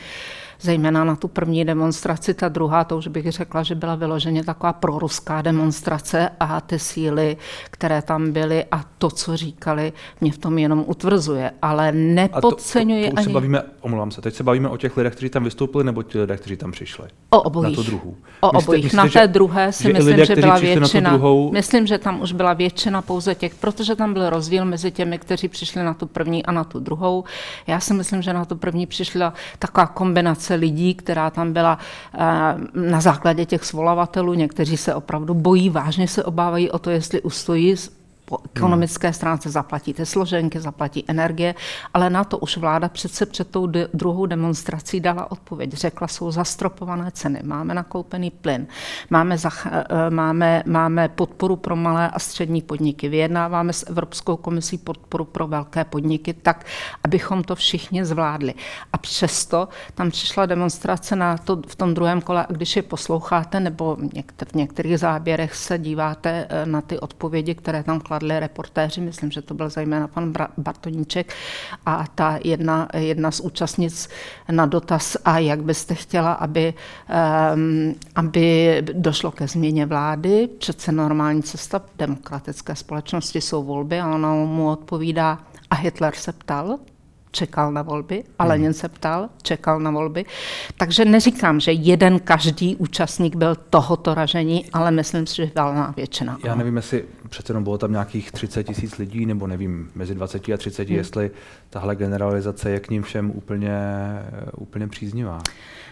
[0.61, 4.73] Zejména na tu první demonstraci, ta druhá, to už bych řekla, že byla vyloženě taková
[4.73, 7.37] proruská demonstrace a ty síly,
[7.71, 13.12] které tam byly a to, co říkali, mě v tom jenom utvrzuje, ale nepodceňuji už
[13.16, 13.25] ani...
[13.25, 16.21] se bavíme, omlouvám se, teď se bavíme o těch lidech, kteří tam vystoupili, nebo ti
[16.21, 17.05] lidé, kteří tam přišli?
[17.31, 17.77] O obojích.
[17.77, 18.16] Na tu druhou.
[18.40, 18.85] O myslíte, obojích.
[18.85, 21.11] Myslíte, na té druhé si že myslím, lidé, že byla většina.
[21.11, 21.53] Druhou...
[21.53, 25.49] Myslím, že tam už byla většina pouze těch, protože tam byl rozdíl mezi těmi, kteří
[25.49, 27.25] přišli na tu první a na tu druhou.
[27.66, 31.78] Já si myslím, že na tu první přišla taková kombinace kombinace lidí, která tam byla
[32.14, 32.20] eh,
[32.90, 34.35] na základě těch svolavatelů.
[34.35, 37.76] Někteří se opravdu bojí, vážně se obávají o to, jestli ustojí
[38.29, 41.55] po ekonomické stránce zaplatíte složenky, zaplatí energie,
[41.95, 45.73] ale na to už vláda přece před tou druhou demonstrací dala odpověď.
[45.73, 48.67] Řekla, jsou zastropované ceny, máme nakoupený plyn,
[49.11, 54.79] máme, zach- eh, máme, máme podporu pro malé a střední podniky, vyjednáváme s Evropskou komisí
[54.79, 56.67] podporu pro velké podniky tak,
[57.05, 58.55] abychom to všichni zvládli.
[58.93, 63.61] A přesto tam přišla demonstrace na to, v tom druhém kole a když je posloucháte
[63.61, 63.97] nebo
[64.53, 69.31] v některých záběrech se díváte eh, na ty odpovědi, které tam kladly kladli reportéři, myslím,
[69.31, 71.35] že to byl zejména pan Bartoníček
[71.87, 74.09] a ta jedna, jedna z účastnic
[74.50, 76.74] na dotaz, a jak byste chtěla, aby,
[77.55, 84.35] um, aby došlo ke změně vlády, přece normální cesta demokratické společnosti jsou volby a ona
[84.35, 85.38] mu odpovídá,
[85.70, 86.79] a Hitler se ptal,
[87.31, 88.50] čekal na volby a hmm.
[88.50, 90.24] Lenin se ptal, čekal na volby.
[90.79, 96.38] Takže neříkám, že jeden každý účastník byl tohoto ražení, ale myslím si, že valná většina.
[96.44, 100.49] Já nevím, jestli přece jenom bylo tam nějakých 30 tisíc lidí, nebo nevím, mezi 20
[100.49, 100.97] a 30, hmm.
[100.97, 101.31] jestli
[101.71, 103.79] tahle generalizace je k ním všem úplně,
[104.57, 105.43] úplně příznivá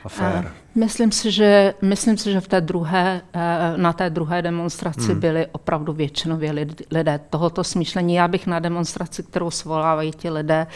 [0.04, 0.52] a fér.
[0.74, 5.20] Myslím si, že, myslím si, že v té druhé, eh, na té druhé demonstraci hmm.
[5.20, 8.14] byli opravdu většinově lidé tohoto smýšlení.
[8.14, 10.66] Já bych na demonstraci, kterou svolávají ti lidé,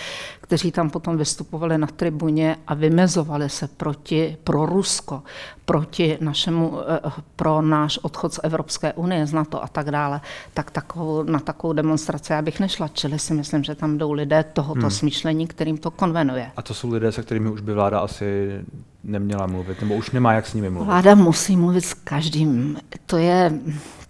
[0.40, 5.22] kteří tam potom vystupovali na tribuně a vymezovali se proti, pro Rusko,
[5.64, 10.20] proti našemu, eh, pro náš odchod z Evropské unie, z NATO a tak dále,
[10.54, 12.88] tak takovou, na takovou demonstraci já bych nešla.
[12.88, 14.90] Čili si myslím, že tam jdou lidé tohoto hmm.
[14.90, 16.50] smýšlení, kterým to konvenuje.
[16.56, 18.60] A to jsou lidé, se kterými už by vláda asi
[19.04, 20.86] neměla mluvit, nebo už nemá jak s nimi mluvit?
[20.86, 22.78] Vláda musí mluvit s každým.
[23.06, 23.52] To je,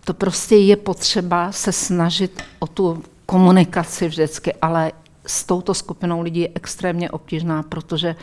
[0.04, 4.92] to prostě je potřeba se snažit o tu komunikaci vždycky, ale
[5.26, 8.16] s touto skupinou lidí je extrémně obtížná, protože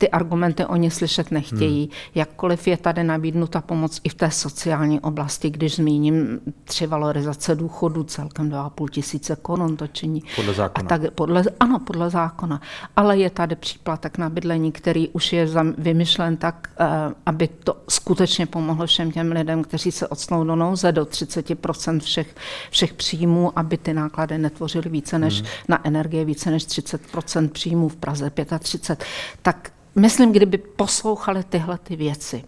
[0.00, 1.80] ty argumenty oni slyšet nechtějí.
[1.80, 2.12] Hmm.
[2.14, 8.04] Jakkoliv je tady nabídnuta pomoc i v té sociální oblasti, když zmíním tři valorizace důchodu,
[8.04, 10.22] celkem 2,5 tisíce korun to činí.
[10.36, 10.86] Podle zákona.
[10.86, 12.60] A tak, podle, ano, podle zákona.
[12.96, 16.86] Ale je tady příplatek na bydlení, který už je vymyšlen tak, eh,
[17.26, 22.34] aby to skutečně pomohlo všem těm lidem, kteří se odstnou do nouze do 30% všech,
[22.70, 25.48] všech příjmů, aby ty náklady netvořily více než hmm.
[25.68, 29.04] na energie, více než 30% příjmů v Praze 35.
[29.42, 32.44] Tak myslím, kdyby poslouchali tyhle ty věci,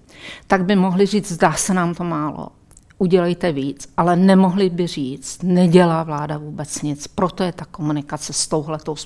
[0.47, 2.49] tak by mohli říct, zdá se nám to málo,
[2.99, 7.07] udělejte víc, ale nemohli by říct, nedělá vláda vůbec nic.
[7.07, 8.97] Proto je ta komunikace s touhletou,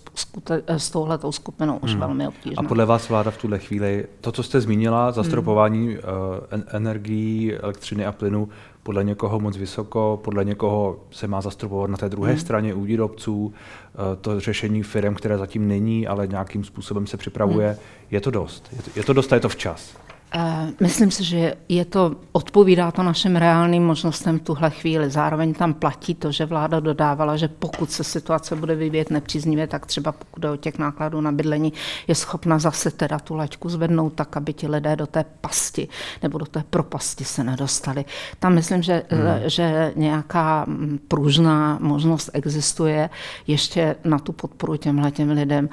[0.67, 2.01] s touhletou skupinou už hmm.
[2.01, 2.63] velmi obtížná.
[2.65, 5.97] A podle vás vláda v tuhle chvíli, to, co jste zmínila, zastropování hmm.
[5.97, 8.49] uh, energií, elektřiny a plynu,
[8.87, 12.41] podle někoho moc vysoko, podle někoho se má zastropovat na té druhé hmm.
[12.41, 17.67] straně u výrobců, eh, to řešení firm, které zatím není, ale nějakým způsobem se připravuje,
[17.67, 17.79] hmm.
[18.11, 18.69] je to dost.
[18.73, 19.97] Je to, je to dost a je to včas.
[20.35, 25.11] Eh, myslím si, že je to, odpovídá to našim reálným možnostem v tuhle chvíli.
[25.11, 29.87] Zároveň tam platí to, že vláda dodávala, že pokud se situace bude vyvíjet nepříznivě, tak
[29.87, 31.73] třeba pokud jde o těch nákladů na bydlení,
[32.09, 35.89] je schopna zase teda tu laťku zvednout tak, aby ti lidé do té pasti
[36.23, 38.05] nebo do té propasti se nedostali.
[38.39, 39.23] Tam myslím, že, hmm.
[39.47, 43.11] že nějaká mm, pružná možnost existuje
[43.47, 45.69] ještě na tu podporu těmhle těm lidem.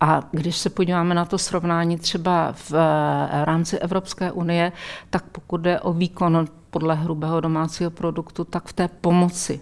[0.00, 4.72] A když se podíváme na to srovnání třeba v eh, rámci Evropské unie,
[5.10, 9.60] tak pokud jde o výkon podle hrubého domácího produktu, tak v té pomoci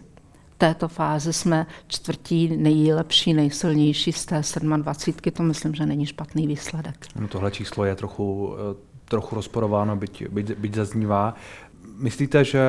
[0.59, 5.33] této fázi jsme čtvrtí nejlepší, nejsilnější z té 27.
[5.33, 7.07] To myslím, že není špatný výsledek.
[7.20, 11.35] No tohle číslo je trochu, eh, trochu rozporováno, byť, byť, byť zaznívá.
[11.99, 12.62] Myslíte, že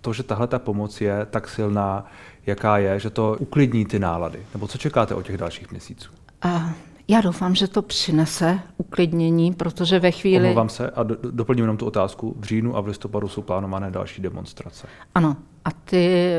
[0.00, 2.04] to, že tahle ta pomoc je tak silná,
[2.46, 4.46] jaká je, že to uklidní ty nálady?
[4.52, 6.17] Nebo co čekáte o těch dalších měsíců?
[6.42, 6.70] A
[7.08, 10.44] já doufám, že to přinese uklidnění, protože ve chvíli...
[10.44, 12.36] Omlouvám se a do, doplním jenom tu otázku.
[12.40, 14.86] V říjnu a v listopadu jsou plánované další demonstrace.
[15.14, 15.36] Ano,
[15.68, 16.34] a ty,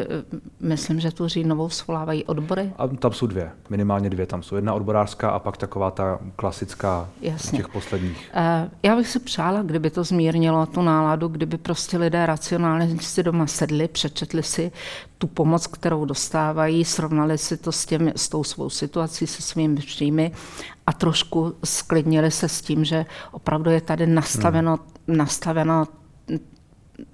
[0.59, 2.73] myslím, že tu říjnovou svolávají odbory?
[2.77, 4.25] A tam jsou dvě, minimálně dvě.
[4.25, 7.57] Tam jsou jedna odborářská a pak taková ta klasická Jasně.
[7.57, 8.31] těch posledních.
[8.33, 13.23] Eh, já bych si přála, kdyby to zmírnilo tu náladu, kdyby prostě lidé racionálně si
[13.23, 14.71] doma sedli, přečetli si
[15.17, 19.75] tu pomoc, kterou dostávají, srovnali si to s, těmi, s tou svou situací, se svými
[19.75, 20.31] příjmy
[20.87, 25.17] a trošku sklidnili se s tím, že opravdu je tady nastaveno, hmm.
[25.17, 25.87] nastaveno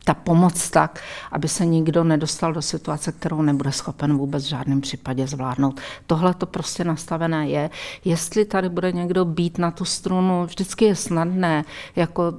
[0.03, 0.99] ta pomoc tak,
[1.31, 5.81] aby se nikdo nedostal do situace, kterou nebude schopen vůbec v žádném případě zvládnout.
[6.07, 7.69] Tohle to prostě nastavené je.
[8.05, 12.33] Jestli tady bude někdo být na tu strunu, vždycky je snadné jako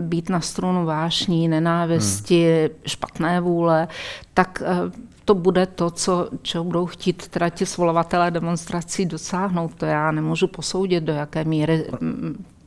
[0.00, 2.78] být na strunu vášní, nenávisti, hmm.
[2.86, 3.88] špatné vůle,
[4.34, 9.74] tak eh, to bude to, co, čeho budou chtít teda ti svolovatelé demonstrací dosáhnout.
[9.74, 11.86] To já nemůžu posoudit, do jaké míry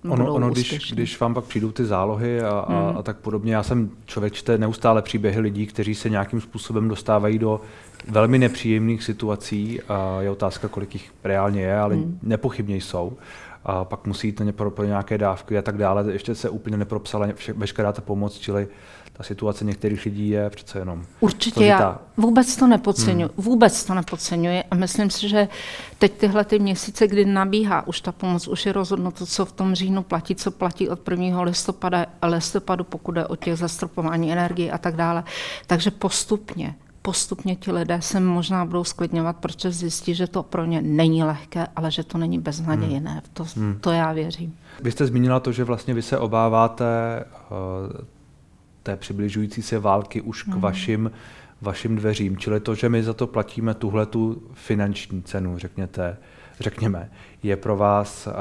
[0.10, 2.98] ono, ono když, když vám pak přijdou ty zálohy a, a, hmm.
[2.98, 7.40] a tak podobně, já jsem člověk čte neustále příběhy lidí, kteří se nějakým způsobem dostávají
[7.40, 7.62] do
[8.08, 12.20] velmi nepříjemných situací a je otázka, kolik jich reálně je, ale hmm.
[12.24, 13.18] nepochybně jsou.
[13.66, 16.12] A pak musí jít pro, pro nějaké dávky a tak dále.
[16.12, 18.68] Ještě se úplně nepropsala veškerá ta pomoc, čili
[19.18, 21.06] ta situace některých lidí je přece jenom.
[21.20, 21.80] Určitě složitá.
[21.80, 23.46] já vůbec to nepodceňuji, hmm.
[23.46, 25.48] vůbec to nepodceňuji a myslím si, že
[25.98, 29.76] teď tyhle ty měsíce, kdy nabíhá už ta pomoc, už je rozhodnuto, co v tom
[29.76, 31.42] říjnu platí, co platí od 1.
[31.42, 35.24] listopada, listopadu, pokud je o těch zastropování energie a tak dále.
[35.68, 40.82] Takže postupně postupně ti lidé se možná budou sklidňovat, protože zjistí, že to pro ně
[40.82, 43.12] není lehké, ale že to není beznadějné.
[43.12, 43.22] Hmm.
[43.34, 43.78] To, hmm.
[43.82, 44.56] to já věřím.
[44.82, 46.86] Vy jste zmínila to, že vlastně vy se obáváte
[47.52, 48.06] uh,
[48.84, 50.62] té přibližující se války už k mm.
[50.62, 51.12] vašim,
[51.62, 52.38] vašim dveřím.
[52.38, 56.18] Čili to, že my za to platíme tuhle tu finanční cenu, řekněte,
[56.60, 57.10] řekněme,
[57.44, 58.34] je pro vás uh,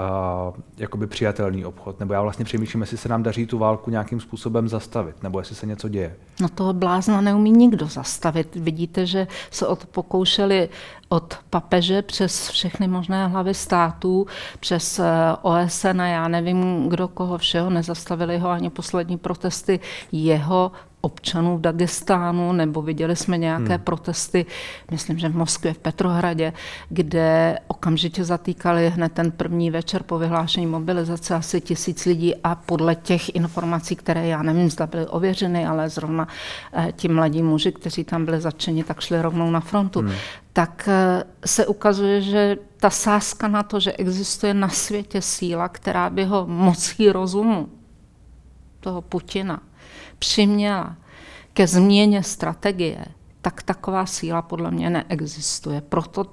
[0.77, 2.01] jakoby přijatelný obchod?
[2.01, 5.55] Nebo já vlastně přemýšlím, jestli se nám daří tu válku nějakým způsobem zastavit, nebo jestli
[5.55, 6.17] se něco děje.
[6.41, 8.57] No toho blázna neumí nikdo zastavit.
[8.57, 10.69] Vidíte, že se o to pokoušeli
[11.09, 14.27] od papeže přes všechny možné hlavy států,
[14.61, 15.01] přes
[15.43, 19.81] OSN a já nevím, kdo koho všeho, nezastavili ho ani poslední protesty
[20.13, 20.73] jeho
[21.03, 23.85] občanů v Dagestánu, nebo viděli jsme nějaké hmm.
[23.85, 24.47] protesty,
[24.91, 26.53] myslím, že v Moskvě, v Petrohradě,
[26.89, 32.95] kde okamžitě zatýkali hned ten první večer po vyhlášení mobilizace asi tisíc lidí a podle
[32.95, 36.29] těch informací, které já nevím, zda byly ověřeny, ale zrovna
[36.73, 40.01] eh, ti mladí muži, kteří tam byli začeni, tak šli rovnou na frontu.
[40.01, 40.13] Hmm.
[40.53, 46.11] Tak eh, se ukazuje, že ta sázka na to, že existuje na světě síla, která
[46.11, 47.69] by ho mocí rozumu,
[48.81, 49.61] toho Putina,
[50.23, 50.97] přiměla
[51.53, 53.05] ke změně strategie,
[53.41, 55.81] tak taková síla podle mě neexistuje.
[55.81, 56.27] Proto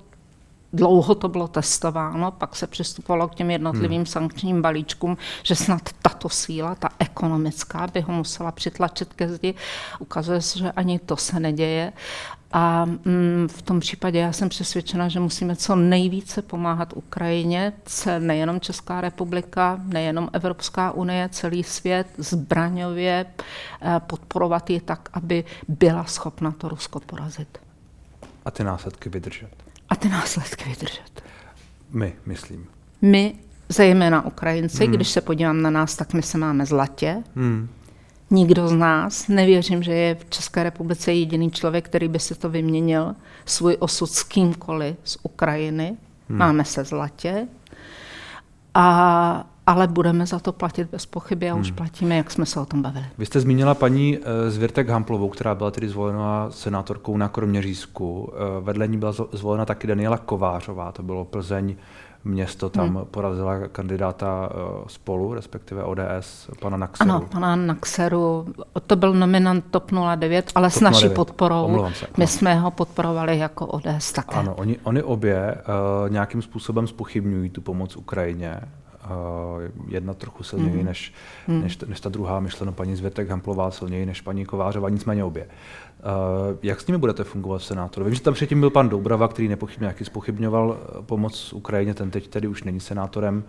[0.74, 4.06] dlouho to bylo testováno, pak se přistupovalo k těm jednotlivým hmm.
[4.06, 9.54] sankčním balíčkům, že snad tato síla, ta ekonomická, by ho musela přitlačit ke zdi.
[10.00, 11.94] Ukazuje se, že ani to se neděje.
[12.52, 17.74] A mm, v tom případě já jsem přesvědčena, že musíme co nejvíce pomáhat Ukrajině,
[18.20, 23.26] nejenom Česká republika, nejenom Evropská unie, celý svět, zbraňově
[23.82, 27.58] eh, podporovat ji tak, aby byla schopna to Rusko porazit.
[28.46, 29.50] A ty následky vydržet.
[29.90, 31.24] A ty následky vydržet.
[31.92, 32.68] My, myslím.
[33.02, 33.36] My,
[33.70, 34.94] zejména Ukrajinci, hmm.
[34.94, 37.24] když se podívám na nás, tak my se máme zlatě.
[37.36, 37.70] Hmm.
[38.32, 42.50] Nikdo z nás, nevěřím, že je v České republice jediný člověk, který by si to
[42.50, 43.16] vyměnil,
[43.46, 45.98] svůj osud s kýmkoliv z Ukrajiny.
[46.30, 46.38] Hmm.
[46.38, 47.48] Máme se zlatě.
[48.74, 51.76] A, ale budeme za to platit bez pochyby a už hmm.
[51.76, 53.06] platíme, jak jsme se o tom bavili.
[53.18, 58.34] Vy jste zmínila paní eh, Zvěrtek Hamplovou, která byla tedy zvolena senátorkou na Kroměřížsku.
[58.34, 61.76] Eh, vedle ní byla zvolena taky Daniela Kovářová, to bylo Plzeň
[62.24, 63.06] město tam hmm.
[63.06, 67.12] porazila kandidáta uh, spolu, respektive ODS, pana Naxeru.
[67.12, 68.46] Ano, pana Naxeru.
[68.88, 71.16] To byl nominant TOP 09, ale TOP s naší 09.
[71.16, 71.88] podporou.
[71.94, 74.36] Se, My jsme ho podporovali jako ODS také.
[74.36, 78.62] Ano, oni, oni obě uh, nějakým způsobem spochybňují tu pomoc Ukrajině.
[79.10, 80.86] Uh, jedna trochu silněji mm.
[80.86, 81.14] než,
[81.48, 81.62] mm.
[81.62, 85.46] než, než ta druhá, myšleno paní Zvětek Hamplová silněji než paní Kovářová, nicméně obě.
[85.46, 88.06] Uh, jak s nimi budete fungovat v senátoru?
[88.06, 92.28] Vím, že tam předtím byl pan Doubrava, který nepochybně nějaký spochybňoval pomoc Ukrajině, ten teď
[92.28, 93.44] tedy už není senátorem.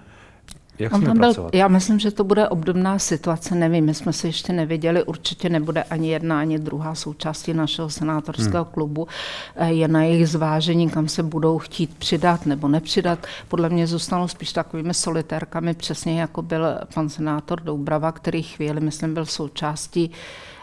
[0.78, 4.28] Jak On tam byl, já myslím, že to bude obdobná situace, nevím, my jsme se
[4.28, 8.72] ještě nevěděli, určitě nebude ani jedna, ani druhá součástí našeho senátorského hmm.
[8.72, 9.08] klubu.
[9.56, 13.26] Eh, je na jejich zvážení, kam se budou chtít přidat nebo nepřidat.
[13.48, 19.14] Podle mě zůstanou spíš takovými solitérkami, přesně jako byl pan senátor Doubrava, který chvíli, myslím,
[19.14, 20.10] byl součástí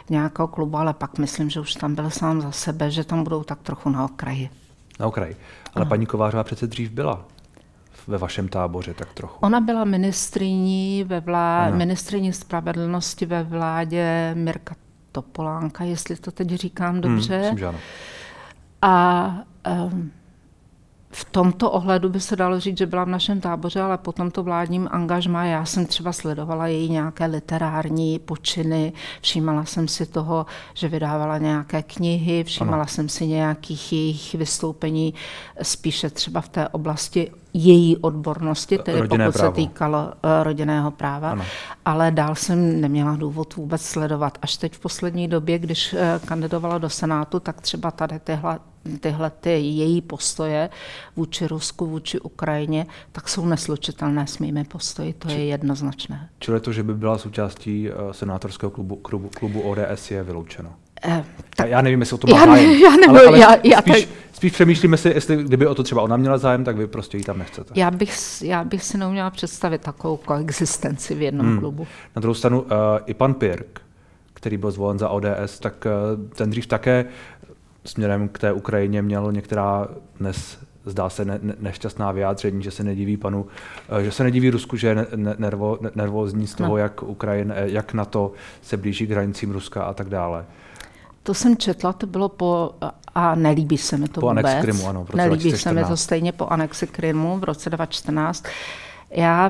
[0.09, 3.43] nějakého klubu, ale pak myslím, že už tam byl sám za sebe, že tam budou
[3.43, 4.49] tak trochu na okraji.
[4.99, 5.35] Na okraji.
[5.73, 5.89] Ale ano.
[5.89, 7.25] paní Kovářová přece dřív byla
[8.07, 9.37] ve vašem táboře tak trochu.
[9.45, 11.69] Ona byla ministriní ve vlá...
[11.69, 14.75] ministriní spravedlnosti ve vládě Mirka
[15.11, 17.33] Topolánka, jestli to teď říkám hmm, dobře.
[17.33, 17.77] Hmm, myslím, že ano.
[18.81, 19.33] A
[19.91, 20.11] um,
[21.11, 24.43] v tomto ohledu by se dalo říct, že byla v našem táboře, ale po tomto
[24.43, 30.87] vládním angažmá já jsem třeba sledovala její nějaké literární počiny, všímala jsem si toho, že
[30.87, 32.87] vydávala nějaké knihy, všímala ano.
[32.87, 35.13] jsem si nějakých jejich vystoupení
[35.61, 39.55] spíše třeba v té oblasti její odbornosti, tedy Rodinné pokud právo.
[39.55, 40.11] se týkalo uh,
[40.43, 41.43] rodinného práva, ano.
[41.85, 44.37] ale dál jsem neměla důvod vůbec sledovat.
[44.41, 48.59] Až teď v poslední době, když uh, kandidovala do Senátu, tak třeba tady tyhle
[48.99, 50.69] tyhle ty její postoje
[51.15, 56.29] vůči Rusku, vůči Ukrajině, tak jsou neslučitelné s mými postoji, to Či, je jednoznačné.
[56.39, 60.73] Čili to, že by byla součástí uh, senátorského klubu, klubu, klubu ODS je vyloučeno?
[61.05, 61.23] Eh,
[61.55, 63.55] tak, já nevím, jestli o to má já, zájem, ne, já nevím, ale, ale já,
[63.63, 64.15] já spíš, tak...
[64.33, 67.23] spíš přemýšlíme si, jestli kdyby o to třeba ona měla zájem, tak vy prostě ji
[67.23, 67.73] tam nechcete.
[67.75, 71.59] Já bych, já bych si neuměla představit takovou koexistenci v jednom hmm.
[71.59, 71.87] klubu.
[72.15, 72.67] Na druhou stranu uh,
[73.05, 73.81] i pan Pirk,
[74.33, 77.05] který byl zvolen za ODS, tak uh, ten dřív také
[77.85, 79.87] směrem k té Ukrajině měl některá
[80.19, 80.57] dnes
[80.89, 83.45] zdá se ne, ne, nešťastná vyjádření, že se nediví panu,
[84.01, 86.77] že se nediví Rusku, že je ne, nervo, nervózní z toho, no.
[86.77, 88.31] jak Ukrajina, jak na to
[88.61, 90.45] se blíží k hranicím Ruska a tak dále.
[91.27, 92.71] To jsem četla, to bylo po,
[93.15, 94.45] a nelíbí se mi to po vůbec.
[94.45, 95.63] anexi Krymu, ano, v roce Nelíbí 2014.
[95.63, 98.45] se mi to stejně po anexi Krymu v roce 2014.
[99.11, 99.49] Já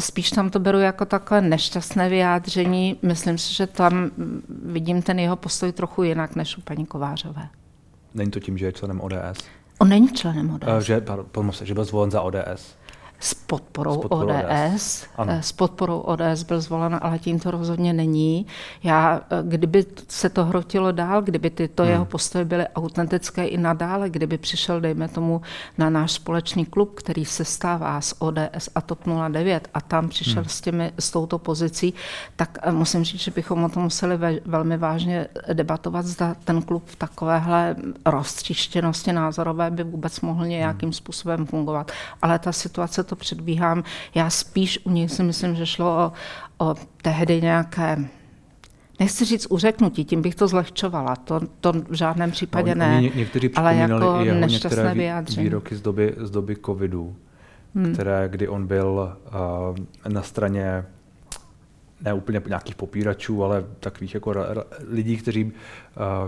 [0.00, 2.98] spíš tam to beru jako takové nešťastné vyjádření.
[3.02, 4.10] Myslím si, že tam
[4.64, 7.48] vidím ten jeho postoj trochu jinak než u paní Kovářové.
[8.14, 9.44] Není to tím, že je členem ODS?
[9.78, 10.66] On není členem ODS.
[10.68, 12.76] Uh, že, pardon, že byl zvolen za ODS
[13.20, 14.74] s podporou, s podporou ODS.
[14.74, 15.06] ODS.
[15.16, 15.32] Ano.
[15.40, 18.46] S podporou ODS byl zvolen, ale tím to rozhodně není.
[18.82, 21.92] Já, kdyby se to hrotilo dál, kdyby tyto hmm.
[21.92, 25.40] jeho postoje byly autentické i nadále, kdyby přišel, dejme tomu,
[25.78, 28.98] na náš společný klub, který se stává z ODS a TOP
[29.28, 30.48] 09 a tam přišel hmm.
[30.48, 31.94] s, těmi, s touto pozicí,
[32.36, 36.62] tak eh, musím říct, že bychom o tom museli ve, velmi vážně debatovat, zda ten
[36.62, 37.76] klub v takovéhle
[38.06, 40.92] roztříštěnosti názorové by vůbec mohl nějakým hmm.
[40.92, 41.92] způsobem fungovat.
[42.22, 43.84] Ale ta situace to předbíhám.
[44.14, 46.12] Já spíš u něj si myslím, že šlo o,
[46.58, 48.08] o tehdy nějaké
[49.00, 53.10] Nechci říct uřeknutí, tím bych to zlehčovala, to, to v žádném případě no, ne, ně,
[53.14, 55.44] někteří ale jako i jeho nešťastné vyjádření.
[55.44, 57.16] výroky z doby, z doby covidu,
[57.74, 57.92] hmm.
[57.94, 59.16] které, kdy on byl
[60.06, 60.84] uh, na straně
[62.04, 64.34] ne úplně nějakých popíračů, ale takových jako
[64.88, 65.52] lidí, kteří uh,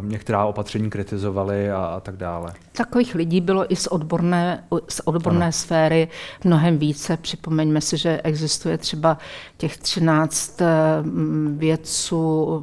[0.04, 2.52] některá opatření kritizovali a, a tak dále.
[2.72, 5.52] Takových lidí bylo i z odborné, z odborné ano.
[5.52, 6.08] sféry
[6.44, 7.16] mnohem více.
[7.16, 9.18] Připomeňme si, že existuje třeba
[9.56, 10.60] těch 13
[11.02, 12.62] mm, vědců,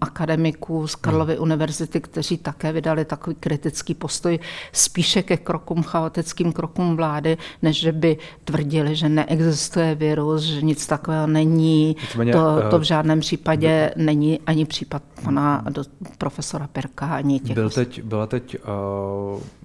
[0.00, 1.42] akademiků z Karlovy hmm.
[1.42, 4.38] univerzity, kteří také vydali takový kritický postoj
[4.72, 10.86] spíše ke krokům, chaotickým krokům vlády, než že by tvrdili, že neexistuje virus, že nic
[10.86, 11.96] takového není.
[12.02, 15.82] Nicméně, to to, v žádném případě byl, není ani případ pana do,
[16.18, 17.54] profesora Perka, ani těch.
[17.54, 18.56] Byl teď, byla teď,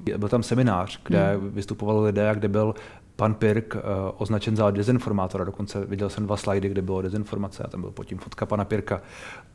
[0.09, 1.49] uh, byl tam seminář, kde hmm.
[1.49, 2.75] vystupovali lidé a kde byl
[3.15, 3.81] pan Pirk uh,
[4.17, 5.43] označen za dezinformátora.
[5.45, 8.65] Dokonce viděl jsem dva slajdy, kde bylo dezinformace a tam byl pod tím fotka pana
[8.65, 9.01] Pirka.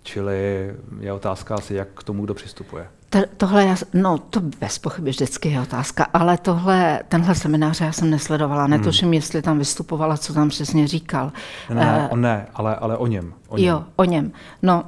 [0.03, 2.89] Čili je otázka asi, jak k tomu kdo přistupuje.
[3.11, 8.11] To, tohle, no to bez pochyby vždycky je otázka, ale tohle, tenhle seminář já jsem
[8.11, 9.15] nesledovala, netuším, hmm.
[9.15, 11.33] jestli tam vystupovala, co tam přesně říkal.
[11.75, 13.35] Ne, uh, ne, ale, ale o něm.
[13.49, 13.67] O něm.
[13.69, 14.33] Jo, o něm.
[14.63, 14.85] No,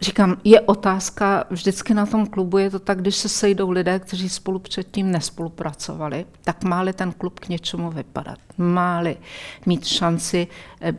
[0.00, 4.28] říkám, je otázka, vždycky na tom klubu je to tak, když se sejdou lidé, kteří
[4.28, 9.16] spolu předtím nespolupracovali, tak má-li ten klub k něčemu vypadat, má-li
[9.66, 10.46] mít šanci
[10.80, 10.92] eh,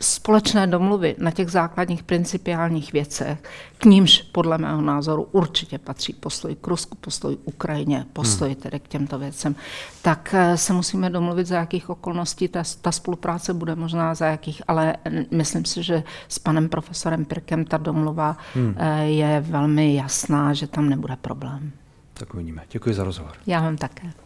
[0.00, 3.42] společné domluvy na těch základních principiálních věcech,
[3.78, 8.60] k nímž podle mého názoru určitě patří postoj k Rusku, postoj Ukrajině, postoj hmm.
[8.60, 9.54] tedy k těmto věcem,
[10.02, 14.62] tak eh, se musíme domluvit, za jakých okolností ta, ta spolupráce bude možná za jakých,
[14.68, 14.96] ale
[15.30, 18.74] myslím si, že s panem profesorem Pirkem ta domluva hmm.
[18.76, 21.72] Eh, je velmi jasná, že tam nebude problém.
[22.14, 22.62] Tak uvidíme.
[22.70, 23.32] Děkuji za rozhovor.
[23.46, 24.25] Já vám také.